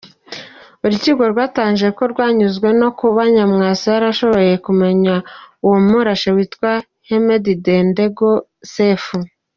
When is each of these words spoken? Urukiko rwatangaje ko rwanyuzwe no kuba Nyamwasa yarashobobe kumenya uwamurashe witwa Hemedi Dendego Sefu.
Urukiko 0.85 1.21
rwatangaje 1.31 1.87
ko 1.97 2.03
rwanyuzwe 2.13 2.67
no 2.81 2.89
kuba 2.99 3.21
Nyamwasa 3.35 3.85
yarashobobe 3.95 4.53
kumenya 4.65 5.13
uwamurashe 5.65 6.29
witwa 6.35 6.71
Hemedi 7.07 7.51
Dendego 7.65 8.29
Sefu. 8.73 9.17